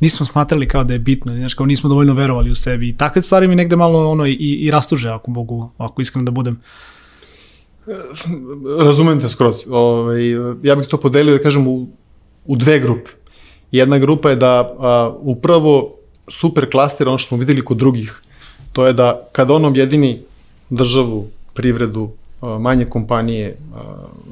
[0.00, 3.22] nismo smatrali kao da je bitno, znaš, kao nismo dovoljno verovali u sebi i takve
[3.22, 6.60] stvari mi negde malo ono i, i rastuže, ako mogu, ako iskreno da budem.
[8.80, 9.56] Razumem te skroz.
[9.70, 11.88] Ove, ovaj, ja bih to podelio da kažem u,
[12.44, 13.10] u dve grupe.
[13.74, 15.94] Jedna grupa je da a, upravo
[16.28, 18.20] super klaster, ono što smo videli kod drugih,
[18.72, 20.18] to je da kada on objedini
[20.70, 22.10] državu, privredu,
[22.60, 23.56] manje kompanije,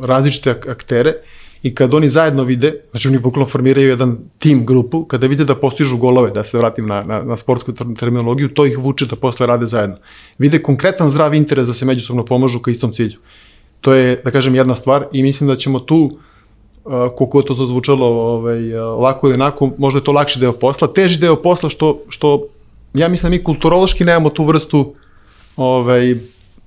[0.02, 1.14] različite aktere
[1.62, 5.54] i kad oni zajedno vide, znači oni bukvalno formiraju jedan tim grupu, kada vide da
[5.54, 9.46] postižu golove, da se vratim na, na, na sportsku terminologiju, to ih vuče da posle
[9.46, 9.96] rade zajedno.
[10.38, 13.18] Vide konkretan zdrav interes da se međusobno pomažu ka istom cilju.
[13.80, 16.20] To je, da kažem, jedna stvar i mislim da ćemo tu uh,
[16.84, 20.88] koliko to zazvučalo ovaj, ovako ili onako, možda je to lakši deo posla.
[20.88, 22.46] Teži deo posla što, što
[22.94, 24.94] ja mislim mi kulturološki nemamo tu vrstu
[25.56, 26.14] ovaj,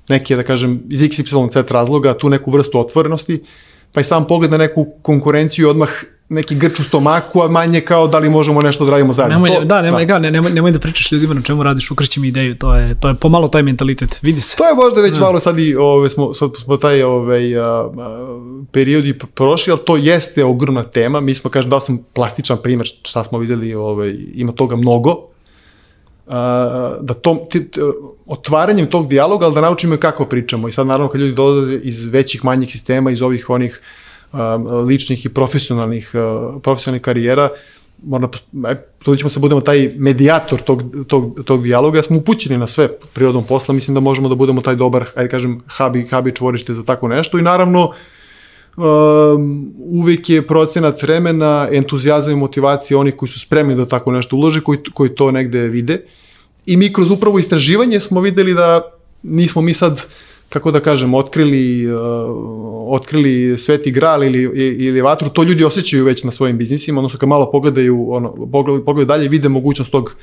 [0.09, 3.43] neke, da kažem, iz XYZ razloga, tu neku vrstu otvorenosti,
[3.93, 5.89] pa i sam pogled na neku konkurenciju odmah
[6.29, 9.35] neki grč u stomaku, a manje kao da li možemo nešto da radimo zajedno.
[9.35, 10.19] Nemoj, to, da, nemoj, da.
[10.19, 13.13] nemoj, nemoj da pričaš ljudima na čemu radiš, ukreći mi ideju, to je, to je
[13.13, 14.57] pomalo taj mentalitet, vidi se.
[14.57, 15.21] To je možda već da.
[15.21, 17.89] malo sad i ove, smo, smo taj ove, a,
[18.71, 21.21] period i prošli, ali to jeste ogromna tema.
[21.21, 25.27] Mi smo, kažem, dao sam plastičan primjer šta smo videli, ove, ima toga mnogo,
[26.27, 27.81] a, da to, t, t,
[28.25, 30.67] otvaranjem tog dijaloga, ali da naučimo kako pričamo.
[30.67, 33.81] I sad naravno kad ljudi dolaze iz većih, manjih sistema, iz ovih onih
[34.87, 36.11] ličnih i profesionalnih,
[36.63, 37.49] profesionalnih karijera,
[38.03, 38.27] mora,
[39.03, 43.43] to ćemo se budemo taj medijator tog, tog, tog dijaloga, smo upućeni na sve prirodom
[43.43, 47.07] posla, mislim da možemo da budemo taj dobar, ajde kažem, habi, habi čvorište za tako
[47.07, 47.39] nešto.
[47.39, 47.91] I naravno
[48.77, 54.35] um, uvek je procenat vremena, entuzijazam i motivacija onih koji su spremni da tako nešto
[54.35, 56.01] ulože, koji, koji to negde vide.
[56.65, 58.81] I mi kroz upravo istraživanje smo videli da
[59.23, 62.01] nismo mi sad uh, kako da kažem, otkrili, uh,
[62.93, 64.41] otkrili sveti gral ili,
[64.85, 68.85] ili vatru, to ljudi osjećaju već na svojim biznisima, odnosno kad malo pogledaju, ono, pogledaju,
[68.85, 70.15] pogledaju dalje, vide mogućnost tog,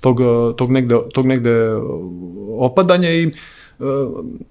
[0.00, 0.20] tog,
[0.56, 1.50] tog, negde, tog negde
[2.58, 3.32] opadanja i uh,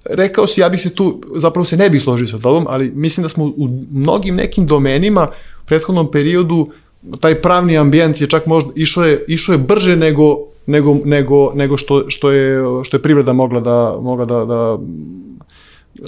[0.06, 3.24] rekao si, ja bih se tu, zapravo se ne bih složio sa tobom, ali mislim
[3.24, 5.28] da smo u mnogim nekim domenima
[5.63, 6.70] u prethodnom periodu
[7.20, 11.78] taj pravni ambijent je čak možda išao je, išao je brže nego nego, nego, nego
[11.78, 14.78] što, što, je, što je privreda mogla da, mogla da, da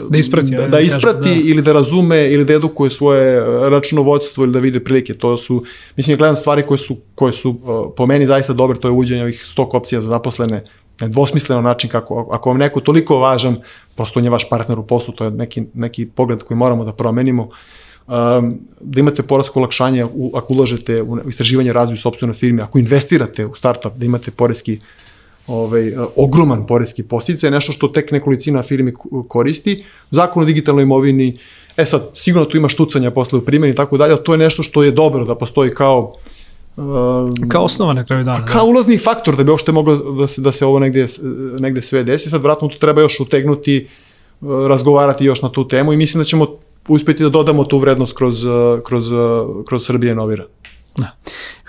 [0.10, 1.50] da isprati, da, da isprati kažem, da.
[1.50, 5.14] ili da razume ili da edukuje svoje računovodstvo ili da vide prilike.
[5.14, 5.64] To su,
[5.98, 7.56] mislim, gledam stvari koje su, koje su
[7.98, 10.64] po meni zaista dobre, to je uđenje ovih stok opcija za zaposlene
[11.00, 13.62] na dvosmisleno način kako, ako vam neko toliko važan,
[13.96, 16.94] prosto on je vaš partner u poslu, to je neki, neki pogled koji moramo da
[16.94, 17.44] promenimo.
[17.44, 17.56] Uh,
[18.82, 23.56] da imate porasko olakšanje u, ako ulažete u istraživanje razvoj sobstvenoj firmi, ako investirate u
[23.56, 24.80] startup, da imate poreski
[25.48, 28.94] ovaj, ogroman poreski postice, je nešto što tek nekolicina firmi
[29.28, 29.84] koristi.
[30.12, 31.38] Zakon o digitalnoj imovini,
[31.78, 34.38] e sad, sigurno tu ima štucanja posle u primjeni i tako dalje, ali to je
[34.38, 36.16] nešto što je dobro da postoji kao
[36.78, 38.46] Um, kao osnova na kraju dana.
[38.46, 38.70] Kao da.
[38.70, 41.06] ulazni faktor da bi uopšte moglo da se, da se ovo negde,
[41.60, 42.30] negde sve desi.
[42.30, 43.88] Sad vratno tu treba još utegnuti,
[44.42, 46.48] razgovarati još na tu temu i mislim da ćemo
[46.90, 48.46] uspeti da dodamo tu vrednost kroz,
[48.86, 49.06] kroz,
[49.68, 50.46] kroz Srbije Novira.
[50.98, 51.12] Da.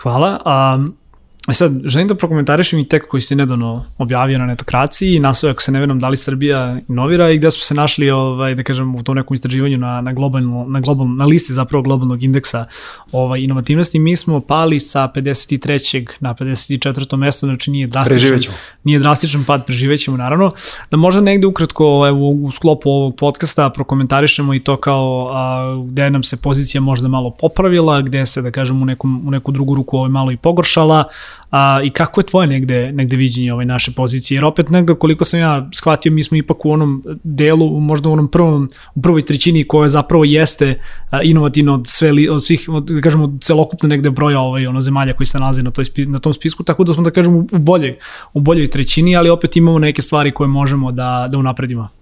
[0.03, 0.39] Hvala.
[0.77, 1.00] Um,
[1.49, 5.63] E sad, želim da prokomentarišem i tekst koji ste nedavno objavio na netokraciji, naslov, ako
[5.63, 8.95] se ne veram, da li Srbija inovira i gde smo se našli, ovaj, da kažem,
[8.95, 12.67] u tom nekom istraživanju na, na, globalno, na, globalno, na listi zapravo globalnog indeksa
[13.13, 13.99] ovaj, inovativnosti.
[13.99, 16.07] Mi smo pali sa 53.
[16.21, 17.17] na 54.
[17.17, 20.53] mesto, znači nije drastičan, nije drastičan pad, preživećemo naravno.
[20.91, 26.11] Da možda negde ukratko evo, u sklopu ovog podcasta prokomentarišemo i to kao a, gde
[26.11, 29.75] nam se pozicija možda malo popravila, gde se, da kažem, u, nekom, u neku drugu
[29.75, 31.05] ruku ovaj malo i pogoršala,
[31.51, 35.25] a, i kako je tvoje negde, negde viđenje ove naše pozicije, jer opet negde koliko
[35.25, 39.25] sam ja shvatio, mi smo ipak u onom delu, možda u onom prvom, u prvoj
[39.25, 44.11] trećini koja zapravo jeste a, inovativno od, sve, od svih, od, da kažemo, celokupne negde
[44.11, 47.03] broja ovaj, ono, zemalja koji se nalaze na, toj, na tom spisku, tako da smo
[47.03, 47.99] da kažemo u boljoj,
[48.33, 52.00] u boljoj trećini, ali opet imamo neke stvari koje možemo da, da unapredimo.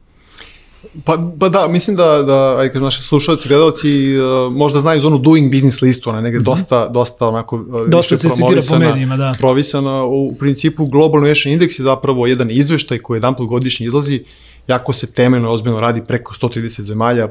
[1.05, 5.19] Pa, pa da, mislim da, da ajde kažem, naši slušalci, gledalci uh, možda znaju zonu
[5.19, 6.45] doing business listu, ona negde mm -hmm.
[6.45, 9.33] dosta, dosta onako uh, dosta više promovisana, po medijima, da.
[9.39, 10.05] provisana.
[10.05, 13.49] U principu Global Innovation Index je zapravo jedan izveštaj koji jedan put
[13.81, 14.25] izlazi,
[14.69, 17.29] jako se temeljno ozbiljno radi preko 130 zemalja,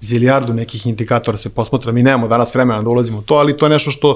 [0.00, 3.66] zilijardu nekih indikatora se posmatra, mi nemamo danas vremena da ulazimo u to, ali to
[3.66, 4.10] je nešto što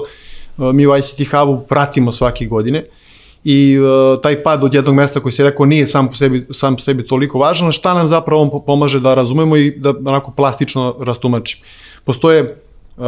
[0.57, 2.79] uh, mi u ICT Hubu pratimo svake godine.
[2.79, 3.02] Uh,
[3.43, 6.75] i uh, taj pad od jednog mesta koji si rekao nije sam po sebi, sam
[6.75, 10.95] po sebi toliko važan, šta nam zapravo on pomaže da razumemo i da onako plastično
[10.99, 11.63] rastumačim.
[12.03, 12.41] Postoje
[12.97, 13.05] uh,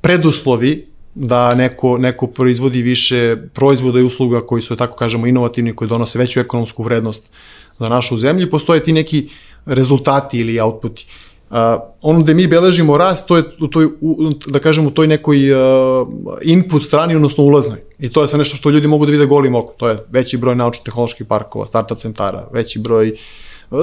[0.00, 5.88] preduslovi da neko, neko proizvodi više proizvoda i usluga koji su, tako kažemo, inovativni, koji
[5.88, 7.30] donose veću ekonomsku vrednost
[7.78, 8.50] za našu zemlju.
[8.50, 9.28] Postoje ti neki
[9.66, 11.06] rezultati ili outputi.
[11.52, 11.58] Uh,
[12.00, 15.52] ono gde mi beležimo rast, to je u toj, u, da kažem, u toj nekoj
[15.52, 16.08] uh,
[16.42, 17.78] input strani, odnosno ulaznoj.
[17.98, 19.74] I to je sa nešto što ljudi mogu da vide golim okom.
[19.76, 23.16] To je veći broj naučno-tehnoloških parkova, startup centara, veći broj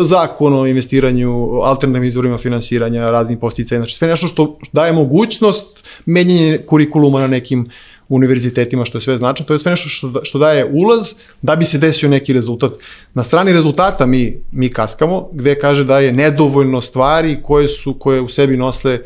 [0.02, 6.58] zakon o investiranju, alternativnim izvorima finansiranja, raznih posticaja, znači sve nešto što daje mogućnost menjanje
[6.68, 7.70] kurikuluma na nekim
[8.10, 11.66] univerzitetima, što je sve značajno, to je sve nešto što, što daje ulaz da bi
[11.66, 12.72] se desio neki rezultat.
[13.14, 18.22] Na strani rezultata mi, mi kaskamo, gde kaže da je nedovoljno stvari koje su, koje
[18.22, 19.00] u sebi nose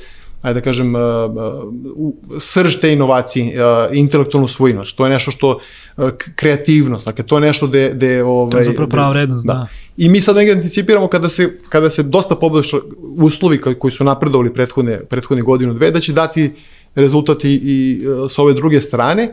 [0.43, 1.01] ajde da kažem, uh,
[1.95, 4.77] uh, srž te inovacije, uh, intelektualnu svojinu.
[4.77, 5.59] Znači, to je nešto što,
[6.35, 7.91] kreativnost, dakle, to je nešto gde...
[7.93, 9.53] gde ovaj, to je zapravo prava vrednost, da.
[9.53, 9.67] da.
[9.97, 12.77] I mi sad negdje anticipiramo kada se, kada se dosta poboljša
[13.17, 16.51] uslovi koji su napredovali prethodne, prethodne godinu, dve, da će dati
[16.95, 19.31] rezultati i s ove druge strane.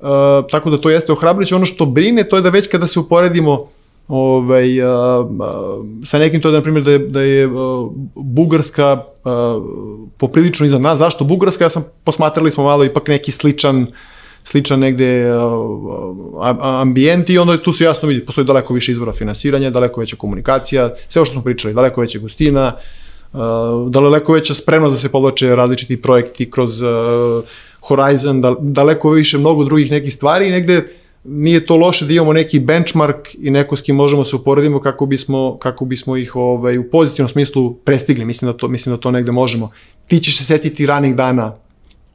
[0.00, 0.08] Uh,
[0.50, 1.54] tako da to jeste ohrabrujuće.
[1.54, 3.68] Ono što brine, to je da već kada se uporedimo
[4.08, 5.24] ovaj, a,
[6.04, 9.60] sa nekim to je, na primjer, da je, da je a, Bugarska a,
[10.16, 10.98] poprilično iza nas.
[10.98, 11.64] Zašto Bugarska?
[11.64, 13.86] Ja sam, posmatrali smo malo ipak neki sličan
[14.44, 15.30] sličan negde
[16.40, 20.16] a, ambijent i onda tu se jasno vidi, postoji daleko više izvora finansiranja, daleko veća
[20.16, 22.76] komunikacija, sve o što smo pričali, daleko veća gostina,
[23.88, 26.82] daleko veća spremnost da se povlače različiti projekti kroz
[27.80, 30.88] Horizon, daleko više mnogo drugih nekih stvari i negde
[31.24, 35.06] nije to loše da imamo neki benchmark i neko s kim možemo se uporedimo kako
[35.06, 38.24] bismo, kako bismo ih ovaj, u pozitivnom smislu prestigli.
[38.24, 39.70] Mislim da to, mislim da to negde možemo.
[40.06, 41.54] Ti ćeš se setiti ranih dana,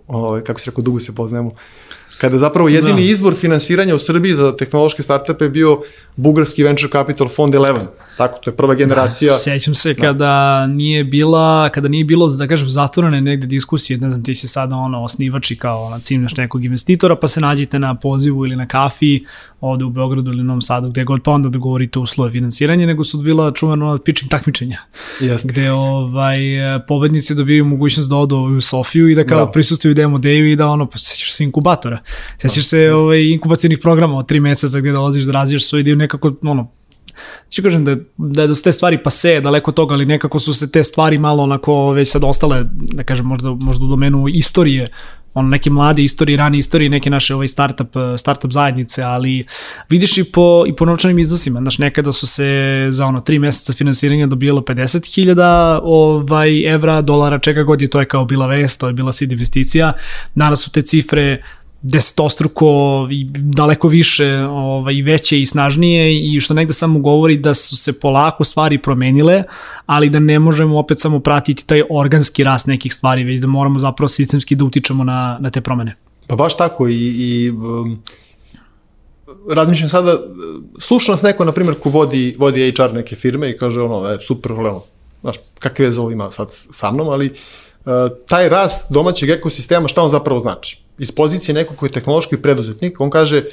[0.07, 1.51] ovaj, kako se rekao, dugo se poznajemo,
[2.17, 3.11] kada zapravo jedini da.
[3.11, 5.81] izvor finansiranja u Srbiji za tehnološke startupe je bio
[6.15, 7.85] bugarski venture capital fond 11.
[8.17, 9.31] Tako, to je prva generacija.
[9.31, 10.01] Da, sećam se da.
[10.01, 14.47] kada nije bila, kada nije bilo, da kažem, zatvorene negde diskusije, ne znam, ti si
[14.47, 18.55] sada ono osnivač i kao ona, cimnaš nekog investitora, pa se nađete na pozivu ili
[18.55, 19.23] na kafi,
[19.61, 23.03] ovde u Beogradu ili u Novom Sadu, gde god pa onda dogovorite uslove finansiranja, nego
[23.03, 24.77] su bila čuveno pitching takmičenja.
[25.19, 25.47] Jeste.
[25.47, 26.37] Gde ovaj,
[26.87, 29.51] pobednici dobiju mogućnost da odu u Sofiju i da kao da.
[29.51, 31.99] prisustuju demo deju i da ono, pa sećaš se inkubatora.
[32.37, 35.95] Sećaš da, se ovaj, inkubacijnih programa od tri meseca gde dolaziš da razvijaš svoj dio
[35.95, 36.71] nekako ono,
[37.49, 40.71] ću kažem da, da su te stvari pa se daleko toga, ali nekako su se
[40.71, 44.89] te stvari malo onako već sad ostale, da kažem, možda, možda u domenu istorije,
[45.33, 49.45] ono neke mlade istorije, rane istorije, neke naše ovaj startup, startup zajednice, ali
[49.89, 52.47] vidiš i po, i po novčanim iznosima, znaš, nekada su se
[52.89, 58.07] za ono tri meseca finansiranja dobijalo 50.000 ovaj, evra, dolara, čega god je, to je
[58.07, 59.93] kao bila vest, to je bila seed investicija,
[60.35, 61.43] danas su te cifre
[61.91, 62.67] desetostruko
[63.11, 67.99] i daleko više ovaj, veće i snažnije i što negde samo govori da su se
[67.99, 69.43] polako stvari promenile,
[69.85, 73.79] ali da ne možemo opet samo pratiti taj organski rast nekih stvari, već da moramo
[73.79, 75.95] zapravo sistemski da utičemo na, na te promene.
[76.27, 78.03] Pa baš tako i, i um,
[79.49, 80.17] razmišljam sada,
[80.79, 84.17] sluša nas neko, na primjer, ko vodi, vodi HR neke firme i kaže ono, e,
[84.27, 84.81] super, ono,
[85.21, 87.27] znaš, kakve veze ovo ima sad sa mnom, ali
[87.85, 87.91] uh,
[88.27, 90.86] taj rast domaćeg ekosistema, šta on zapravo znači?
[90.99, 93.43] Iz pozicije nekog koji je tehnološki preduzetnik, on kaže,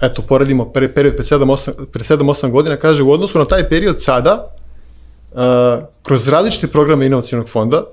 [0.00, 4.46] eto, poredimo period pre 7-8 pre 7-8 godina, kaže, u odnosu na taj period sada,
[5.32, 5.38] uh,
[6.02, 7.84] kroz različite programe inovacijonog fonda,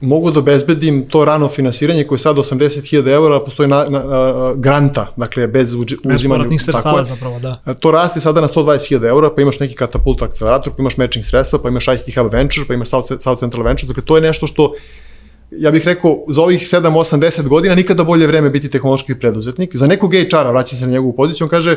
[0.00, 4.52] mogu da obezbedim to rano finansiranje koje je sad 80.000 eura, postoji na, na, na,
[4.56, 6.48] granta, dakle bez uzimanja.
[6.48, 7.74] Bez sredstava zapravo, da.
[7.80, 11.58] To raste sada na 120.000 eura, pa imaš neki katapult akcelerator, pa imaš matching sredstva,
[11.58, 14.46] pa imaš ICT Hub Venture, pa imaš South, South Central Venture, dakle to je nešto
[14.46, 14.72] što
[15.58, 19.76] ja bih rekao, za ovih 7, 8, 10 godina nikada bolje vreme biti tehnološki preduzetnik.
[19.76, 21.76] Za nekog HR-a, vraća se na njegovu poziciju, on kaže,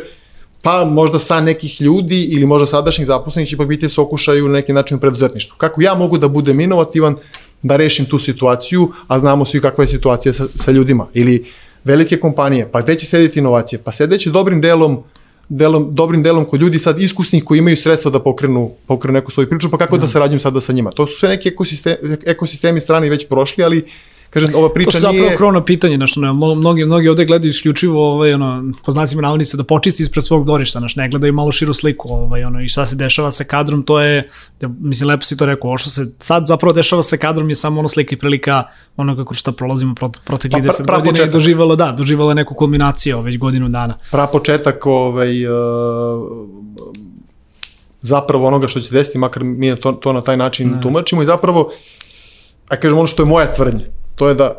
[0.61, 4.53] pa možda sa nekih ljudi ili možda sadašnjih zaposlenih će pa biti se okušaju na
[4.53, 5.55] neki način u preduzetništvu.
[5.57, 7.15] Kako ja mogu da budem inovativan,
[7.61, 11.07] da rešim tu situaciju, a znamo svi kakva je situacija sa, sa ljudima.
[11.13, 11.45] Ili
[11.83, 13.79] velike kompanije, pa gde će sedeti inovacije?
[13.83, 15.03] Pa sedeći dobrim delom
[15.49, 19.49] delom, dobrim delom kod ljudi sad iskusnih koji imaju sredstva da pokrenu, pokrenu neku svoju
[19.49, 19.99] priču, pa kako mm.
[19.99, 20.91] da, da sarađujem sada sa njima.
[20.91, 23.85] To su sve neki ekosistemi, ekosistemi strani već prošli, ali
[24.39, 24.91] kažem, ova priča nije...
[24.91, 25.37] To su zapravo nije...
[25.37, 29.63] krono pitanje, znaš, ne, mnogi, mnogi ovde gledaju isključivo, ovaj, ono, po znacima navodnice, da
[29.63, 32.95] počisti ispred svog dvorišta, znaš, ne gledaju malo širu sliku, ovaj, ono, i šta se
[32.95, 34.29] dešava sa kadrom, to je,
[34.61, 37.55] da, mislim, lepo si to rekao, ovo što se sad zapravo dešava sa kadrom je
[37.55, 38.63] samo ono slika i prilika
[38.97, 42.53] onoga kako što prolazimo prot, protekli pa, 10 pra, godina i doživalo, da, doživalo neku
[42.53, 43.97] kulminaciju već godinu dana.
[44.11, 45.53] Pra početak, ovaj, uh,
[48.01, 50.81] zapravo onoga što će desiti, makar mi to, to na taj način ne.
[50.81, 51.71] tumačimo i zapravo,
[52.69, 53.85] a kažem ono što je moja tvrdnja,
[54.17, 54.57] to je da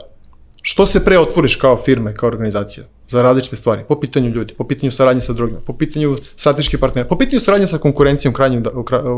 [0.62, 4.64] što se pre otvoriš kao firme, kao organizacija, za različite stvari, po pitanju ljudi, po
[4.64, 8.62] pitanju saradnje sa drugima, po pitanju strateških partnera, po pitanju saradnje sa konkurencijom u, krajnjoj,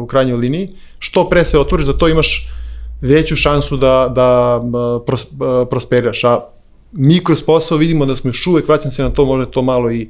[0.03, 2.48] u krajnjoj liniji, što pre se otvoriš, za to imaš
[3.00, 4.61] veću šansu da, da
[5.07, 5.26] pros,
[5.70, 6.24] prosperiraš.
[6.24, 6.40] A
[6.92, 9.90] mi kroz posao vidimo da smo još uvek, vraćam se na to, možda to malo
[9.90, 10.09] i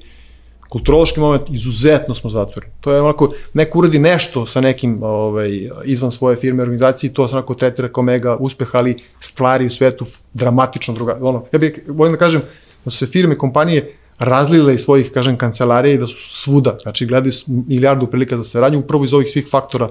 [0.71, 2.73] kulturološki moment, izuzetno smo zatvoreni.
[2.81, 7.35] To je onako, neko uradi nešto sa nekim ovaj, izvan svoje firme, organizacije, to se
[7.35, 11.19] onako tretira kao mega uspeh, ali stvari u svetu dramatično druga.
[11.21, 12.43] Ono, ja bih, volim da kažem,
[12.85, 17.07] da su se firme, kompanije razlile iz svojih, kažem, kancelarije i da su svuda, znači
[17.07, 19.91] gledaju milijardu prilika za saradnju upravo iz ovih svih faktora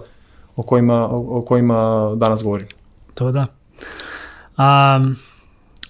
[0.56, 2.68] o kojima, o, o kojima danas govorim.
[3.14, 3.48] To da.
[4.58, 5.16] Um,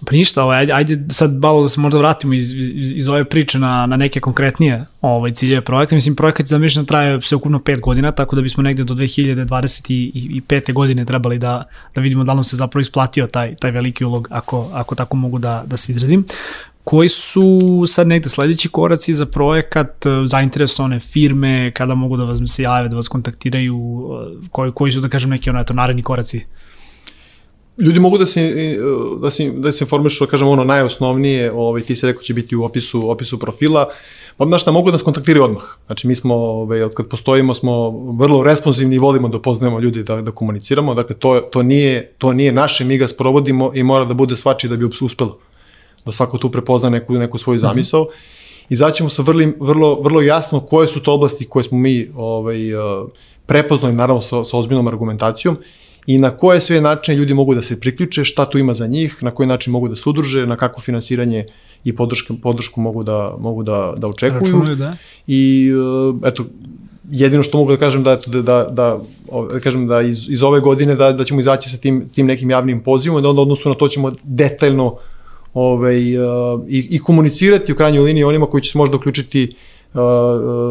[0.06, 3.24] Pa ništa, ovaj, ajde, ajde sad malo da se možda vratimo iz, iz, iz ove
[3.24, 5.94] priče na, na neke konkretnije ovaj, ciljeve projekta.
[5.94, 10.72] Mislim, projekat je zamišljen traje sve ukupno 5 godina, tako da bismo negde do 2025.
[10.72, 11.62] godine trebali da,
[11.94, 15.16] da vidimo da li nam se zapravo isplatio taj, taj veliki ulog, ako, ako tako
[15.16, 16.24] mogu da, da se izrazim.
[16.84, 22.62] Koji su sad negde sledeći koraci za projekat, zainteresovane firme, kada mogu da vas se
[22.62, 24.08] jave, da vas kontaktiraju,
[24.50, 26.44] koji, koji su, da kažem, neki ono, eto, naredni koraci?
[27.80, 28.76] Ljudi mogu da se,
[29.20, 32.56] da se, da se informišu, da kažem ono najosnovnije, ovaj, ti se rekao će biti
[32.56, 33.88] u opisu, opisu profila,
[34.36, 35.62] pa znaš šta, mogu da nas kontaktiraju odmah.
[35.86, 40.02] Znači mi smo, ovaj, od kad postojimo, smo vrlo responsivni i volimo da poznajemo ljudi
[40.02, 44.04] da, da komuniciramo, dakle to, to, nije, to nije naše, mi ga sprovodimo i mora
[44.04, 45.38] da bude svači da bi uspelo.
[46.04, 47.66] Da svako tu prepozna neku, neku svoju mhm.
[47.66, 48.02] zamisao.
[48.02, 48.40] Mm -hmm.
[48.70, 52.58] I zaćemo sa vrlo, vrlo, vrlo jasno koje su to oblasti koje smo mi ovaj,
[53.46, 55.56] prepoznali, naravno sa, sa ozbiljnom argumentacijom,
[56.06, 59.22] i na koje sve načine ljudi mogu da se priključe, šta tu ima za njih,
[59.22, 61.44] na koji način mogu da se udruže, na kako finansiranje
[61.84, 64.40] i podršku, podršku mogu da, mogu da, da očekuju.
[64.40, 64.96] Računaju, da.
[65.26, 65.70] I
[66.24, 66.44] e, eto,
[67.10, 68.98] jedino što mogu da kažem da eto da da da,
[69.52, 72.50] da kažem da iz, iz ove godine da da ćemo izaći sa tim tim nekim
[72.50, 74.96] javnim pozivima da onda odnosu na to ćemo detaljno
[75.54, 79.52] ovaj uh, i, i komunicirati u krajnjoj liniji onima koji će se možda uključiti
[79.94, 80.00] uh,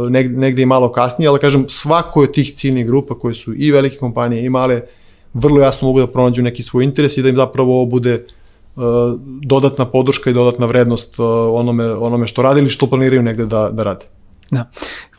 [0.09, 3.71] negde, negde i malo kasnije, ali kažem svako od tih ciljnih grupa koje su i
[3.71, 4.82] velike kompanije i male
[5.34, 8.25] vrlo jasno mogu da pronađu neki svoj interes i da im zapravo ovo bude
[8.75, 8.84] uh,
[9.43, 13.69] dodatna podrška i dodatna vrednost uh, onome, onome što rade ili što planiraju negde da,
[13.71, 14.05] da rade.
[14.51, 14.69] Da.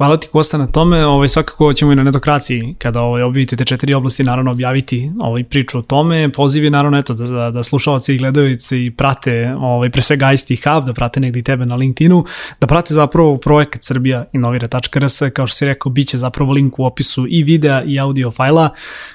[0.01, 3.65] Hvala ti Kosta na tome, ovaj, svakako ćemo i na netokraciji kada ovaj, objavite te
[3.65, 7.63] četiri oblasti naravno objaviti ovaj, priču o tome, poziv je naravno eto, da, da, da
[7.63, 11.67] slušalci i gledalci i prate ovaj, pre svega ICT Hub, da prate negde i tebe
[11.67, 12.25] na LinkedInu,
[12.61, 16.85] da prate zapravo projekat Srbija inovira.rs, kao što si rekao, bit će zapravo link u
[16.85, 18.69] opisu i videa i audio fajla.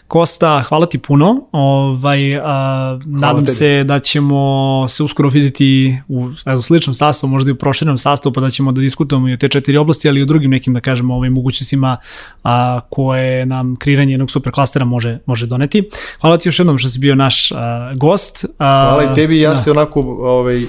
[0.08, 3.56] Kosta, hvala ti puno, ovaj, a, nadam tebi.
[3.56, 8.34] se da ćemo se uskoro videti u evo, sličnom sastavu, možda i u proširenom sastavu,
[8.34, 10.75] pa da ćemo da diskutujemo i o te četiri oblasti, ali i o drugim nekim
[10.76, 11.98] da kažemo, ovim mogućnostima
[12.44, 15.90] a, koje nam kreiranje jednog super klastera može, može doneti.
[16.22, 18.46] Hvala ti još jednom što si bio naš a, gost.
[18.58, 19.56] A, Hvala i tebi, ja da.
[19.56, 20.62] se onako ovaj,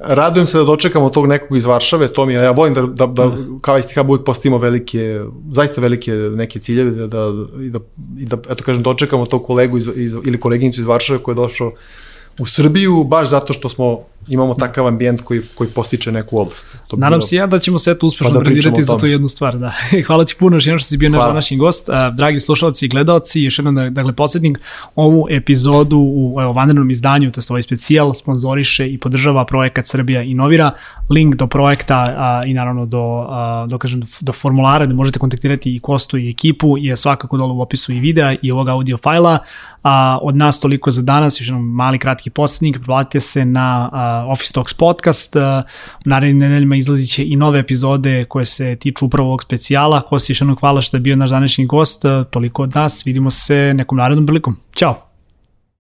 [0.00, 3.06] radujem se da dočekamo tog nekog iz Varšave, to mi je, ja volim da, da,
[3.06, 3.58] da mm.
[3.60, 5.20] kao ISTH uvijek postavimo velike,
[5.52, 7.32] zaista velike neke ciljeve, da, da,
[7.62, 7.78] i da,
[8.18, 11.36] i da eto kažem, dočekamo tog kolegu iz, iz, ili koleginicu iz Varšave koji je
[11.36, 11.72] došao
[12.38, 16.78] u Srbiju, baš zato što smo imamo takav ambijent koji, koji postiče neku oblast.
[16.88, 17.26] To Nadam bilo...
[17.26, 19.58] se ja da ćemo se eto uspešno pa da brandirati za tu jednu stvar.
[19.58, 19.72] Da.
[20.06, 21.88] Hvala ti puno još jednom što si bio naš današnji gost.
[22.16, 24.58] Dragi slušalci i gledalci, još jednom da, dakle, podsjetnik,
[24.94, 30.22] ovu epizodu u evo, vanrednom izdanju, to je ovaj specijal, sponzoriše i podržava projekat Srbija
[30.22, 30.70] Inovira.
[31.10, 35.76] Link do projekta a, i naravno do, a, do, kažem, do formulara da možete kontaktirati
[35.76, 39.38] i Kostu i ekipu je svakako dole u opisu i videa i ovog audio fajla.
[39.82, 44.09] A, od nas toliko za danas, još jednom mali kratki podsjetnik, pretplatite se na a,
[44.28, 45.36] Office Talks podcast.
[45.36, 45.42] Uh,
[46.06, 50.00] u narednim nedeljima izlazit će i nove epizode koje se tiču upravo ovog specijala.
[50.00, 52.04] Kosti, još jednom hvala što je bio naš današnji gost.
[52.04, 53.06] Uh, toliko od nas.
[53.06, 54.56] Vidimo se nekom narednom prilikom.
[54.74, 55.09] Ćao!